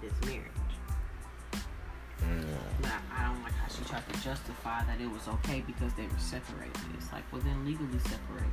this 0.00 0.12
marriage. 0.28 0.46
Mm. 2.22 2.44
But 2.80 2.90
I, 2.90 3.22
I 3.22 3.28
don't 3.28 3.42
like 3.42 3.52
how 3.52 3.68
she 3.68 3.82
tried 3.84 4.06
to 4.12 4.20
justify 4.22 4.84
that 4.84 5.00
it 5.00 5.10
was 5.10 5.26
okay 5.28 5.62
because 5.66 5.92
they 5.94 6.04
were 6.04 6.18
separated. 6.18 6.76
It's 6.96 7.12
like, 7.12 7.24
well, 7.32 7.40
then 7.42 7.64
legally 7.64 7.98
separate. 8.00 8.52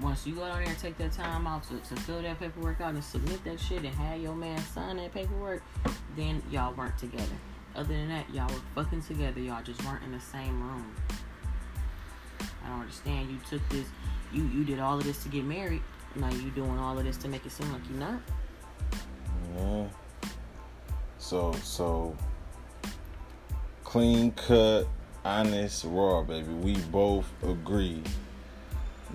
Once 0.00 0.26
you 0.26 0.34
go 0.34 0.40
down 0.46 0.58
there 0.60 0.68
and 0.68 0.78
take 0.78 0.96
that 0.96 1.12
time 1.12 1.46
out 1.46 1.62
to, 1.64 1.76
to 1.76 1.94
fill 2.02 2.22
that 2.22 2.38
paperwork 2.40 2.80
out 2.80 2.94
and 2.94 3.04
submit 3.04 3.42
that 3.44 3.60
shit 3.60 3.84
and 3.84 3.94
have 3.94 4.18
your 4.18 4.34
man 4.34 4.58
sign 4.58 4.96
that 4.96 5.12
paperwork, 5.12 5.62
then 6.16 6.42
y'all 6.50 6.72
weren't 6.74 6.96
together. 6.96 7.24
Other 7.76 7.94
than 7.94 8.08
that, 8.08 8.28
y'all 8.34 8.48
were 8.48 8.82
fucking 8.82 9.02
together. 9.02 9.40
Y'all 9.40 9.62
just 9.62 9.84
weren't 9.84 10.02
in 10.02 10.12
the 10.12 10.20
same 10.20 10.60
room. 10.62 10.94
I 12.64 12.68
don't 12.68 12.80
understand. 12.80 13.30
You 13.30 13.38
took 13.48 13.66
this, 13.68 13.86
you 14.32 14.44
you 14.54 14.64
did 14.64 14.80
all 14.80 14.98
of 14.98 15.04
this 15.04 15.22
to 15.24 15.28
get 15.28 15.44
married. 15.44 15.82
Now 16.16 16.30
you 16.30 16.50
doing 16.50 16.78
all 16.78 16.98
of 16.98 17.04
this 17.04 17.16
to 17.18 17.28
make 17.28 17.46
it 17.46 17.52
seem 17.52 17.70
like 17.72 17.82
you're 17.88 18.00
not. 18.00 18.20
Yeah. 19.56 19.84
So 21.18 21.52
so 21.62 22.16
clean 23.84 24.32
cut, 24.32 24.86
honest, 25.24 25.84
raw, 25.88 26.22
baby. 26.22 26.52
We 26.52 26.76
both 26.92 27.26
agree 27.42 28.02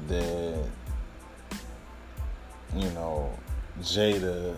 that 0.07 0.63
you 2.75 2.89
know 2.91 3.37
Jada. 3.81 4.55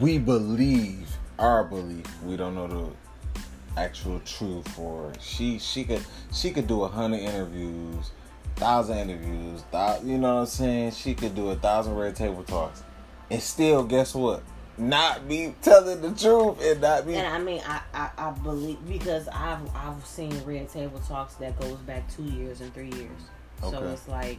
We 0.00 0.18
believe 0.18 1.08
our 1.38 1.64
belief. 1.64 2.06
We 2.24 2.36
don't 2.36 2.54
know 2.54 2.66
the 2.66 3.80
actual 3.80 4.20
truth 4.20 4.66
for 4.68 5.08
her. 5.08 5.12
she 5.20 5.58
she 5.58 5.84
could 5.84 6.02
she 6.32 6.50
could 6.50 6.66
do 6.66 6.82
a 6.82 6.88
hundred 6.88 7.18
interviews 7.18 8.10
thousand 8.56 8.96
interviews 8.98 9.62
you 10.02 10.16
know 10.16 10.36
what 10.36 10.40
i'm 10.40 10.46
saying 10.46 10.90
she 10.90 11.14
could 11.14 11.34
do 11.34 11.50
a 11.50 11.56
thousand 11.56 11.94
red 11.94 12.16
table 12.16 12.42
talks 12.42 12.82
and 13.30 13.42
still 13.42 13.84
guess 13.84 14.14
what 14.14 14.42
not 14.78 15.26
be 15.26 15.54
telling 15.62 16.02
the 16.02 16.10
truth 16.12 16.60
and 16.62 16.80
not 16.80 17.06
be 17.06 17.14
And 17.14 17.26
I 17.26 17.38
mean, 17.38 17.62
I, 17.66 17.80
I, 17.94 18.10
I 18.18 18.30
believe 18.30 18.86
because 18.86 19.26
I've 19.28 19.74
I've 19.74 20.04
seen 20.04 20.38
red 20.44 20.68
table 20.68 21.00
talks 21.08 21.34
that 21.34 21.58
goes 21.58 21.78
back 21.78 22.10
two 22.14 22.24
years 22.24 22.60
and 22.60 22.72
three 22.74 22.90
years. 22.90 23.20
So 23.62 23.82
it's 23.88 24.06
like 24.06 24.38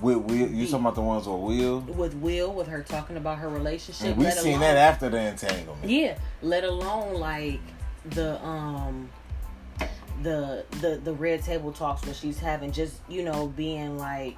with 0.00 0.18
Will, 0.18 0.48
you 0.48 0.64
talking 0.66 0.80
about 0.80 0.94
the 0.94 1.02
ones 1.02 1.26
with 1.28 1.40
Will 1.40 1.80
with 1.80 2.14
Will, 2.14 2.52
with 2.52 2.66
her 2.68 2.82
talking 2.82 3.16
about 3.16 3.38
her 3.38 3.48
relationship. 3.48 4.08
and 4.08 4.16
we 4.16 4.24
let 4.24 4.38
seen 4.38 4.56
alone- 4.56 4.60
that 4.60 4.76
after 4.76 5.10
the 5.10 5.20
entanglement 5.20 5.84
Yeah, 5.84 6.16
let 6.40 6.64
alone 6.64 7.14
like 7.14 7.60
the 8.06 8.42
um 8.44 9.10
the 10.22 10.64
the 10.80 11.00
the 11.02 11.12
red 11.12 11.42
table 11.42 11.72
talks 11.72 12.04
when 12.04 12.14
she's 12.14 12.38
having 12.38 12.72
just 12.72 12.94
you 13.08 13.22
know 13.22 13.48
being 13.48 13.98
like 13.98 14.36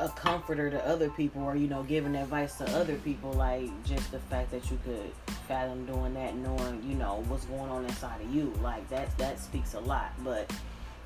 a 0.00 0.08
comforter 0.08 0.70
to 0.70 0.86
other 0.86 1.08
people 1.10 1.42
or 1.42 1.54
you 1.54 1.68
know 1.68 1.84
giving 1.84 2.16
advice 2.16 2.56
to 2.56 2.64
other 2.76 2.96
people 2.96 3.32
like 3.32 3.70
just 3.84 4.10
the 4.10 4.18
fact 4.18 4.50
that 4.50 4.68
you 4.70 4.78
could 4.84 5.12
fathom 5.46 5.86
doing 5.86 6.14
that 6.14 6.34
knowing 6.34 6.82
you 6.82 6.96
know 6.96 7.22
what's 7.28 7.44
going 7.44 7.70
on 7.70 7.84
inside 7.84 8.20
of 8.20 8.34
you. 8.34 8.52
Like 8.60 8.88
that 8.90 9.16
that 9.18 9.38
speaks 9.38 9.74
a 9.74 9.80
lot. 9.80 10.12
But 10.24 10.50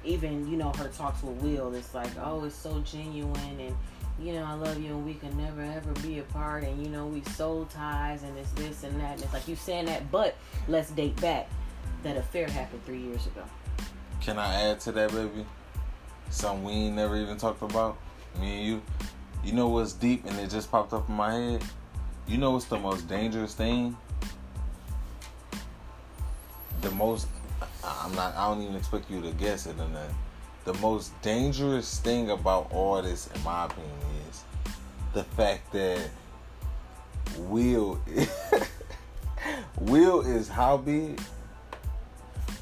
even 0.04 0.50
you 0.50 0.56
know 0.56 0.72
her 0.72 0.88
talks 0.88 1.22
with 1.22 1.36
will 1.42 1.74
it's 1.74 1.94
like 1.94 2.10
oh 2.22 2.44
it's 2.44 2.54
so 2.54 2.80
genuine 2.80 3.60
and 3.60 3.76
you 4.20 4.32
know 4.32 4.44
i 4.44 4.52
love 4.52 4.80
you 4.80 4.90
and 4.90 5.04
we 5.04 5.14
can 5.14 5.36
never 5.36 5.60
ever 5.60 5.92
be 6.00 6.20
apart 6.20 6.62
and 6.62 6.80
you 6.80 6.88
know 6.88 7.06
we 7.06 7.20
soul 7.32 7.64
ties 7.66 8.22
and 8.22 8.36
it's 8.38 8.52
this 8.52 8.84
and 8.84 8.98
that. 9.00 9.14
And 9.14 9.22
it's 9.22 9.32
like 9.32 9.46
you 9.48 9.56
saying 9.56 9.86
that 9.86 10.10
but 10.10 10.36
let's 10.66 10.90
date 10.90 11.20
back. 11.20 11.48
That 12.04 12.16
affair 12.16 12.48
happened 12.48 12.84
three 12.86 13.00
years 13.00 13.26
ago. 13.26 13.42
Can 14.20 14.38
i 14.38 14.70
add 14.70 14.80
to 14.80 14.92
that 14.92 15.10
baby? 15.10 15.44
Something 16.30 16.64
we 16.64 16.72
ain't 16.72 16.96
never 16.96 17.16
even 17.16 17.36
talked 17.36 17.62
about 17.62 17.98
me 18.40 18.58
and 18.58 18.66
you 18.66 18.82
you 19.44 19.52
know 19.52 19.68
what's 19.68 19.92
deep 19.92 20.24
and 20.26 20.38
it 20.38 20.50
just 20.50 20.70
popped 20.70 20.92
up 20.92 21.08
in 21.08 21.14
my 21.14 21.32
head? 21.32 21.64
You 22.26 22.38
know 22.38 22.52
what's 22.52 22.66
the 22.66 22.78
most 22.78 23.08
dangerous 23.08 23.54
thing? 23.54 23.96
The 26.80 26.90
most 26.90 27.26
i'm 27.84 28.14
not 28.14 28.34
i 28.36 28.48
don't 28.48 28.62
even 28.62 28.76
expect 28.76 29.10
you 29.10 29.20
to 29.20 29.30
guess 29.32 29.66
it 29.66 29.76
or 29.78 29.88
nothing. 29.88 30.16
The 30.64 30.74
most 30.74 31.20
dangerous 31.22 31.98
thing 32.00 32.30
about 32.30 32.70
all 32.72 33.00
this 33.02 33.28
in 33.34 33.42
my 33.42 33.64
opinion 33.64 33.92
is 34.28 34.44
the 35.14 35.24
fact 35.24 35.72
that 35.72 36.08
will 37.38 38.00
will 39.80 40.20
is 40.20 40.48
how 40.48 40.76
big 40.76 41.20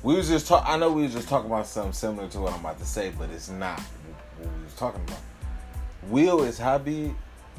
we 0.03 0.15
was 0.15 0.29
just 0.29 0.47
talk 0.47 0.65
i 0.67 0.77
know 0.77 0.93
we 0.93 1.03
was 1.03 1.13
just 1.13 1.29
talking 1.29 1.51
about 1.51 1.67
something 1.67 1.93
similar 1.93 2.29
to 2.29 2.41
what 2.41 2.53
i'm 2.53 2.61
about 2.61 2.79
to 2.79 2.85
say 2.85 3.13
but 3.19 3.31
it's 3.31 3.49
not 3.49 3.81
what 3.81 4.55
we 4.57 4.65
was 4.65 4.75
talking 4.75 5.03
about 5.03 5.19
will 6.09 6.43
is 6.43 6.59
how 6.59 6.79
big 6.79 7.15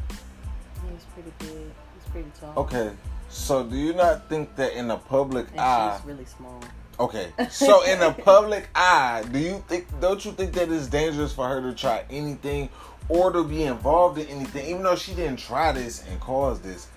he's 0.09 1.03
pretty 1.13 1.31
big 1.39 1.49
he's 1.49 2.11
pretty 2.11 2.31
tall 2.39 2.53
okay 2.57 2.91
so 3.29 3.63
do 3.63 3.75
you 3.75 3.93
not 3.93 4.29
think 4.29 4.55
that 4.55 4.73
in 4.73 4.87
the 4.87 4.97
public 4.97 5.47
and 5.51 5.59
eye 5.59 5.97
she's 5.97 6.05
really 6.05 6.25
small 6.25 6.61
Okay, 6.99 7.31
so 7.49 7.83
in 7.91 7.99
the 7.99 8.11
public 8.11 8.69
eye, 8.73 9.23
do 9.31 9.37
you 9.37 9.63
think? 9.67 9.87
Don't 10.01 10.23
you 10.25 10.31
think 10.31 10.53
that 10.53 10.71
it's 10.71 10.87
dangerous 10.87 11.31
for 11.31 11.47
her 11.47 11.61
to 11.61 11.73
try 11.73 12.03
anything 12.09 12.69
or 13.07 13.31
to 13.31 13.43
be 13.43 13.63
involved 13.63 14.17
in 14.17 14.27
anything, 14.27 14.67
even 14.67 14.83
though 14.83 14.95
she 14.95 15.13
didn't 15.13 15.37
try 15.37 15.71
this 15.71 16.03
and 16.07 16.19
cause 16.19 16.59
this? 16.59 16.87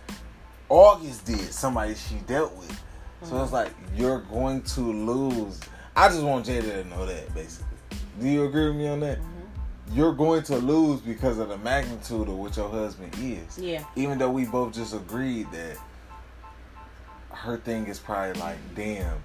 August 0.69 1.27
did 1.27 1.53
somebody 1.53 1.94
she 1.94 2.15
dealt 2.27 2.55
with, 2.56 2.71
so 3.22 3.43
it's 3.43 3.47
mm-hmm. 3.47 3.55
like 3.55 3.72
you're 3.94 4.21
going 4.21 4.62
to 4.62 4.81
lose. 4.81 5.60
I 5.94 6.09
just 6.09 6.22
want 6.22 6.47
Jada 6.47 6.83
to 6.83 6.89
know 6.89 7.05
that, 7.05 7.34
basically. 7.34 7.66
Do 8.21 8.28
you 8.28 8.44
agree 8.44 8.69
with 8.69 8.77
me 8.77 8.89
on 8.89 9.00
that? 9.00 9.19
Mm-hmm. 9.19 9.40
You're 9.93 10.12
going 10.12 10.43
to 10.45 10.56
lose 10.56 11.01
because 11.01 11.39
of 11.39 11.49
the 11.49 11.59
magnitude 11.59 12.28
of 12.28 12.37
what 12.37 12.56
your 12.56 12.69
husband 12.69 13.15
is. 13.21 13.59
yeah 13.59 13.84
Even 13.97 14.19
though 14.19 14.31
we 14.31 14.45
both 14.45 14.73
just 14.73 14.95
agreed 14.95 15.51
that 15.53 15.77
her 17.31 17.56
thing 17.56 17.87
is 17.87 17.99
probably 17.99 18.41
like, 18.41 18.59
damn, 18.75 19.17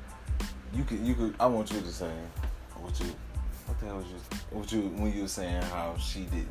you 0.73 0.83
could, 0.83 0.99
you 0.99 1.13
could. 1.13 1.35
I 1.39 1.45
want 1.45 1.71
you 1.71 1.81
to 1.81 1.91
say 1.91 2.11
what 2.77 2.99
you, 2.99 3.05
what 3.65 3.79
the 3.79 3.85
hell 3.85 3.97
was 3.97 4.05
you, 4.07 4.37
what 4.51 4.71
you 4.71 4.81
when 5.01 5.13
you 5.15 5.23
were 5.23 5.27
saying 5.27 5.61
how 5.63 5.95
she 5.97 6.21
didn't, 6.21 6.47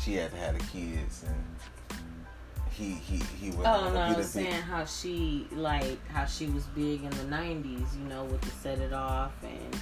she 0.00 0.14
had 0.14 0.30
to 0.30 0.36
have 0.36 0.58
the 0.58 0.64
kids 0.66 1.24
and 1.26 1.98
he 2.70 2.92
he 2.92 3.16
he 3.40 3.50
wasn't 3.50 3.66
Oh 3.66 3.92
no, 3.92 4.00
I 4.00 4.08
was 4.16 4.34
a 4.34 4.38
big- 4.38 4.46
saying 4.46 4.62
how 4.62 4.84
she 4.84 5.46
like 5.52 6.06
how 6.08 6.24
she 6.24 6.46
was 6.46 6.64
big 6.66 7.02
in 7.04 7.10
the 7.10 7.24
'90s, 7.36 7.98
you 7.98 8.04
know, 8.08 8.24
with 8.24 8.40
the 8.40 8.50
set 8.50 8.78
it 8.78 8.92
off 8.92 9.32
and 9.42 9.76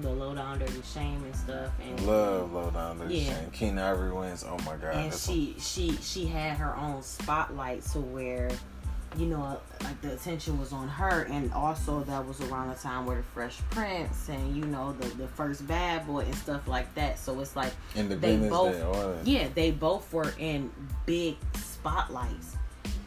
the 0.00 0.10
low 0.10 0.34
down 0.34 0.58
dirty 0.58 0.82
shame 0.92 1.22
and 1.24 1.34
stuff, 1.36 1.70
and 1.82 2.06
Love 2.06 2.52
low 2.52 2.70
down 2.70 2.98
there. 2.98 3.10
Yeah. 3.10 3.30
Yeah. 3.30 3.44
Keenen 3.52 3.78
Ivory 3.78 4.10
Wayans. 4.10 4.44
Oh 4.46 4.58
my 4.64 4.76
god. 4.76 4.94
and 4.96 5.14
she 5.14 5.56
she 5.58 5.92
she 6.02 6.26
had 6.26 6.56
her 6.56 6.76
own 6.76 7.02
spotlight 7.02 7.82
to 7.86 8.00
where 8.00 8.50
you 9.16 9.26
know 9.26 9.58
like 9.82 10.00
the 10.02 10.12
attention 10.12 10.58
was 10.58 10.72
on 10.72 10.88
her 10.88 11.22
and 11.30 11.52
also 11.52 12.02
that 12.04 12.26
was 12.26 12.40
around 12.42 12.68
the 12.68 12.74
time 12.74 13.06
where 13.06 13.16
the 13.16 13.22
fresh 13.22 13.58
prince 13.70 14.28
and 14.28 14.56
you 14.56 14.64
know 14.66 14.92
the 15.00 15.08
the 15.16 15.28
first 15.28 15.66
bad 15.66 16.06
boy 16.06 16.20
and 16.20 16.34
stuff 16.34 16.66
like 16.68 16.92
that 16.94 17.18
so 17.18 17.40
it's 17.40 17.56
like 17.56 17.72
Independence 17.94 18.42
they 18.42 18.48
both-. 18.48 19.26
Yeah 19.26 19.48
they 19.54 19.70
both 19.70 20.12
were 20.12 20.34
in 20.38 20.70
big 21.06 21.36
spotlights 21.54 22.56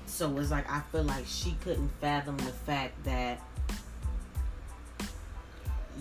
so 0.07 0.35
it's 0.37 0.49
like 0.49 0.69
i 0.71 0.79
feel 0.91 1.03
like 1.03 1.25
she 1.27 1.55
couldn't 1.63 1.89
fathom 2.01 2.37
the 2.37 2.43
fact 2.45 3.03
that 3.03 3.39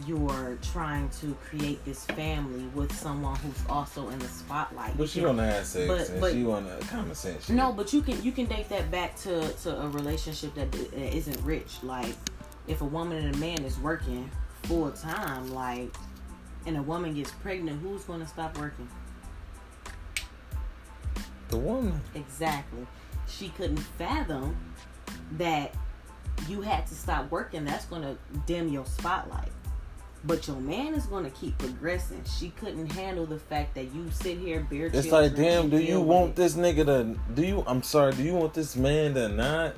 you're 0.07 0.59
trying 0.73 1.09
to 1.21 1.35
create 1.49 1.85
this 1.85 2.05
family 2.07 2.65
with 2.75 2.93
someone 2.97 3.37
who's 3.37 3.63
also 3.69 4.09
in 4.11 4.19
the 4.19 4.29
spotlight 4.29 4.97
But 4.97 5.09
she 5.09 5.21
wanna 5.25 5.47
have 5.47 5.67
sex 5.67 5.87
but- 5.89 6.09
and 6.11 6.21
but- 6.21 6.33
she 6.33 6.45
wanna 6.45 6.79
common 6.89 7.15
sense. 7.15 7.47
shit. 7.47 7.57
no, 7.57 7.73
but 7.73 7.93
you 7.93 8.03
can 8.03 8.23
you 8.23 8.33
can 8.33 8.47
date 8.47 8.69
that 8.69 8.91
back 8.91 9.17
to 9.17 9.49
to 9.63 9.81
a 9.83 9.89
relationship 9.89 10.55
that, 10.55 10.71
that 10.73 11.17
isn't 11.17 11.41
rich. 11.43 11.79
Like 11.83 12.15
if 12.67 12.81
a 12.81 12.85
woman 12.85 13.25
and 13.25 13.35
a 13.35 13.39
man 13.39 13.63
is 13.65 13.79
working 13.79 14.31
full 14.65 14.91
time, 14.91 15.53
like, 15.55 15.95
and 16.67 16.77
a 16.77 16.83
woman 16.83 17.15
gets 17.15 17.31
pregnant, 17.31 17.81
who's 17.81 18.05
going 18.05 18.21
to 18.21 18.27
stop 18.27 18.59
working? 18.59 18.89
the 21.49 21.57
woman. 21.57 21.99
Exactly. 22.15 22.87
She 23.27 23.49
couldn't 23.51 23.79
fathom 23.79 24.55
that 25.39 25.73
you 26.47 26.61
had 26.61 26.87
to 26.89 26.95
stop 26.95 27.31
working. 27.31 27.65
That's 27.65 27.87
going 27.87 28.03
to 28.03 28.17
dim 28.47 28.69
your 28.69 28.85
spotlight. 28.85 29.51
But 30.25 30.47
your 30.49 30.57
man 30.57 30.95
is 30.95 31.07
going 31.07 31.25
to 31.25 31.31
keep 31.31 31.57
progressing. 31.59 32.23
She 32.39 32.51
couldn't 32.51 32.91
handle 32.93 33.25
the 33.25 33.39
fact 33.39 33.75
that 33.77 33.95
you 33.95 34.11
sit 34.11 34.39
here 34.39 34.67
bare. 34.69 34.87
It's 34.93 35.13
like, 35.13 35.37
damn, 35.37 35.71
do 35.71 35.79
you 35.79 36.01
want 36.01 36.31
it. 36.31 36.37
this 36.37 36.55
nigga 36.55 36.85
to? 36.87 37.19
Do 37.35 37.43
you? 37.47 37.63
I'm 37.67 37.83
sorry. 37.83 38.13
Do 38.13 38.23
you 38.25 38.35
want 38.35 38.53
this 38.53 38.75
man 38.77 39.15
to 39.15 39.29
not 39.29 39.75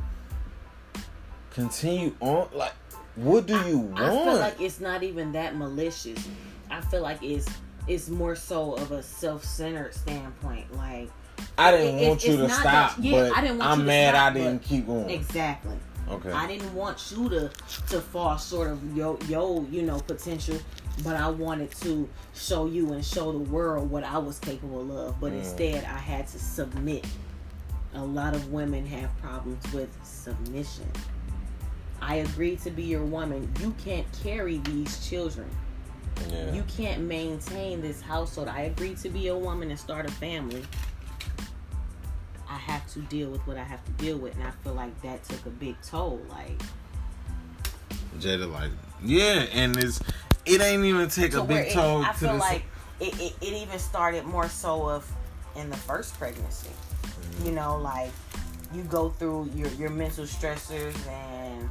continue 1.50 2.14
on? 2.20 2.48
Like, 2.54 2.72
what 3.16 3.46
do 3.46 3.60
you 3.68 3.78
want? 3.78 4.00
I 4.00 4.10
feel 4.24 4.36
like 4.36 4.60
it's 4.60 4.80
not 4.80 5.02
even 5.02 5.32
that 5.32 5.56
malicious. 5.56 6.26
I 6.70 6.80
feel 6.80 7.02
like 7.02 7.22
it's 7.22 7.46
it's 7.86 8.08
more 8.08 8.34
so 8.36 8.74
of 8.74 8.92
a 8.92 9.02
self-centered 9.02 9.94
standpoint. 9.94 10.74
Like 10.76 11.10
I 11.58 11.70
didn't 11.72 11.98
it- 11.98 12.08
want 12.08 12.24
it's 12.24 12.28
you 12.28 12.36
to 12.38 12.48
stop, 12.48 12.64
that- 12.96 12.98
yeah, 13.04 13.28
but 13.28 13.36
I 13.36 13.40
didn't 13.42 13.58
want 13.58 13.70
I'm 13.70 13.78
you 13.80 13.84
to 13.84 13.88
mad 13.88 14.14
stop, 14.14 14.30
I 14.30 14.34
didn't 14.34 14.62
keep 14.62 14.86
going. 14.86 15.10
exactly. 15.10 15.76
Okay. 16.10 16.32
I 16.32 16.46
didn't 16.46 16.74
want 16.74 17.12
you 17.16 17.28
to 17.28 17.50
to 17.88 18.00
fall 18.00 18.36
short 18.36 18.70
of 18.70 18.96
your 18.96 19.18
your 19.28 19.64
you 19.70 19.82
know 19.82 20.00
potential, 20.00 20.58
but 21.04 21.16
I 21.16 21.28
wanted 21.28 21.70
to 21.82 22.08
show 22.34 22.66
you 22.66 22.92
and 22.92 23.04
show 23.04 23.32
the 23.32 23.38
world 23.38 23.90
what 23.90 24.02
I 24.04 24.18
was 24.18 24.38
capable 24.38 24.90
of. 24.98 25.20
But 25.20 25.32
Mm. 25.32 25.38
instead, 25.38 25.84
I 25.84 25.98
had 25.98 26.26
to 26.28 26.38
submit. 26.38 27.04
a 27.92 28.04
lot 28.04 28.34
of 28.36 28.52
women 28.52 28.86
have 28.86 29.10
problems 29.20 29.64
with 29.72 29.88
submission. 30.04 30.88
I 32.00 32.16
agreed 32.16 32.60
to 32.62 32.70
be 32.70 32.84
your 32.84 33.02
woman. 33.04 33.52
You 33.60 33.74
can't 33.84 34.06
carry 34.22 34.58
these 34.58 35.08
children. 35.08 35.50
Yeah. 36.30 36.52
You 36.52 36.62
can't 36.76 37.02
maintain 37.02 37.80
this 37.80 38.00
household. 38.00 38.46
I 38.46 38.60
agreed 38.62 38.96
to 38.98 39.08
be 39.08 39.26
a 39.26 39.36
woman 39.36 39.70
and 39.70 39.78
start 39.78 40.06
a 40.06 40.12
family. 40.12 40.62
I 42.50 42.56
have 42.56 42.92
to 42.94 42.98
deal 43.00 43.30
with 43.30 43.46
what 43.46 43.56
I 43.56 43.62
have 43.62 43.84
to 43.84 43.92
deal 43.92 44.18
with, 44.18 44.34
and 44.34 44.44
I 44.44 44.50
feel 44.50 44.74
like 44.74 45.00
that 45.02 45.22
took 45.24 45.46
a 45.46 45.50
big 45.50 45.76
toll. 45.82 46.20
Like 46.28 46.60
Jada, 48.18 48.50
like, 48.50 48.70
yeah, 49.02 49.46
and 49.52 49.76
it's 49.76 50.00
it 50.44 50.60
ain't 50.60 50.84
even 50.84 51.08
take 51.08 51.34
a 51.34 51.44
big 51.44 51.68
it, 51.68 51.72
toll 51.72 52.02
I 52.04 52.12
to 52.12 52.18
feel 52.18 52.32
the 52.32 52.38
like 52.38 52.64
it, 52.98 53.18
it, 53.20 53.34
it 53.40 53.52
even 53.52 53.78
started 53.78 54.24
more 54.24 54.48
so 54.48 54.88
of 54.88 55.10
in 55.54 55.70
the 55.70 55.76
first 55.76 56.18
pregnancy. 56.18 56.70
Mm-hmm. 57.02 57.46
You 57.46 57.52
know, 57.52 57.78
like 57.78 58.10
you 58.74 58.82
go 58.82 59.10
through 59.10 59.50
your 59.54 59.68
your 59.70 59.90
mental 59.90 60.24
stressors 60.24 60.96
and 61.06 61.70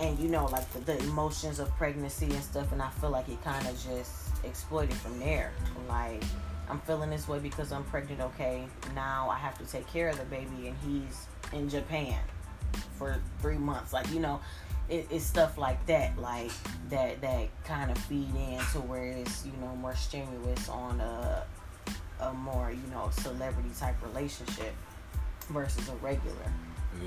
and 0.00 0.18
you 0.18 0.28
know 0.28 0.46
like 0.46 0.70
the, 0.72 0.80
the 0.80 0.98
emotions 1.04 1.60
of 1.60 1.70
pregnancy 1.76 2.26
and 2.26 2.42
stuff, 2.42 2.72
and 2.72 2.82
I 2.82 2.90
feel 2.90 3.10
like 3.10 3.28
it 3.28 3.42
kind 3.44 3.64
of 3.68 3.74
just 3.74 4.44
exploited 4.44 4.96
from 4.96 5.20
there. 5.20 5.52
Like 5.88 6.22
I'm 6.68 6.80
feeling 6.80 7.10
this 7.10 7.28
way 7.28 7.38
because 7.38 7.72
I'm 7.72 7.84
pregnant. 7.84 8.20
Okay, 8.20 8.66
now 8.94 9.28
I 9.28 9.36
have 9.36 9.58
to 9.58 9.64
take 9.64 9.86
care 9.88 10.08
of 10.08 10.18
the 10.18 10.24
baby, 10.24 10.68
and 10.68 10.76
he's 10.84 11.26
in 11.52 11.68
Japan 11.68 12.18
for 12.98 13.20
three 13.40 13.58
months. 13.58 13.92
Like 13.92 14.10
you 14.10 14.20
know, 14.20 14.40
it, 14.88 15.06
it's 15.10 15.24
stuff 15.24 15.58
like 15.58 15.84
that, 15.86 16.18
like 16.18 16.50
that 16.90 17.20
that 17.20 17.48
kind 17.64 17.90
of 17.90 17.98
feed 17.98 18.34
into 18.34 18.80
where 18.80 19.04
it's 19.04 19.44
you 19.44 19.52
know 19.60 19.74
more 19.76 19.94
strenuous 19.94 20.68
on 20.68 21.00
a 21.00 21.44
a 22.20 22.32
more 22.32 22.70
you 22.70 22.90
know 22.90 23.10
celebrity 23.12 23.70
type 23.78 23.96
relationship 24.02 24.74
versus 25.48 25.88
a 25.88 25.94
regular. 25.96 26.52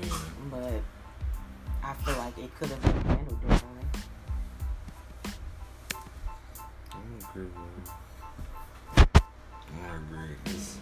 Yeah. 0.00 0.08
But 0.50 0.82
I 1.82 1.94
feel 1.94 2.16
like 2.16 2.38
it 2.38 2.54
could 2.58 2.68
have 2.68 2.82
been 2.82 3.00
handled 3.02 3.40
differently. 3.40 3.84
I 6.92 7.30
agree 7.30 7.44
with 7.44 7.90
memories 10.18 10.78